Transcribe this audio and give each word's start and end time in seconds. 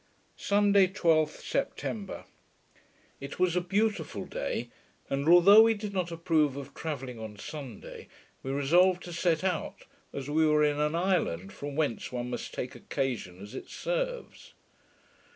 Sunday, 0.39 0.87
12th 0.87 1.41
September 1.43 2.25
It 3.19 3.37
was 3.37 3.55
a 3.55 3.61
beautiful 3.61 4.25
day, 4.25 4.71
and 5.11 5.29
although 5.29 5.61
we 5.61 5.75
did 5.75 5.93
not 5.93 6.11
approve 6.11 6.57
of 6.57 6.73
travelling 6.73 7.19
on 7.19 7.37
Sunday, 7.37 8.07
we 8.41 8.49
resolved 8.49 9.03
to 9.03 9.13
set 9.13 9.43
out, 9.43 9.83
as 10.11 10.27
we 10.27 10.43
were 10.47 10.63
in 10.63 10.79
an 10.79 10.95
island 10.95 11.53
from 11.53 11.75
whence 11.75 12.11
one 12.11 12.31
must 12.31 12.51
take 12.51 12.73
occasion 12.73 13.39
as 13.43 13.53
it 13.53 13.69
serves. 13.69 14.55